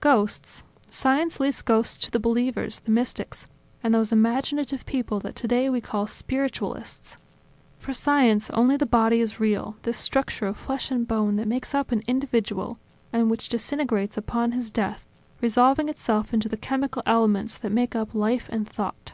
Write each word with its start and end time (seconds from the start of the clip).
Ghosts... 0.00 0.64
science 0.90 1.40
leaves 1.40 1.62
ghosts 1.62 1.96
to 2.04 2.10
the 2.10 2.20
believers, 2.20 2.80
the 2.80 2.92
mystics, 2.92 3.46
and 3.82 3.94
those 3.94 4.12
imaginative 4.12 4.84
people 4.84 5.18
that 5.20 5.34
today 5.34 5.70
we 5.70 5.80
call 5.80 6.06
spiritualists.... 6.06 7.16
For 7.78 7.94
science, 7.94 8.50
only 8.50 8.76
the 8.76 8.84
body 8.84 9.22
is 9.22 9.40
real, 9.40 9.76
this 9.84 9.96
structure 9.96 10.46
of 10.46 10.58
flesh 10.58 10.90
and 10.90 11.08
bone 11.08 11.36
that 11.36 11.48
makes 11.48 11.74
up 11.74 11.90
an 11.90 12.02
individual 12.06 12.76
and 13.14 13.30
which 13.30 13.48
disintegrates 13.48 14.18
upon 14.18 14.52
his 14.52 14.70
death, 14.70 15.08
resolving 15.40 15.88
itself 15.88 16.34
into 16.34 16.50
the 16.50 16.58
chemical 16.58 17.02
elements 17.06 17.56
that 17.56 17.72
make 17.72 17.96
up 17.96 18.14
life 18.14 18.46
and 18.52 18.68
thought. 18.68 19.12